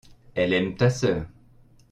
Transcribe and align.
elle 0.33 0.53
aime 0.53 0.75
ta 0.75 0.89
sœur. 0.89 1.27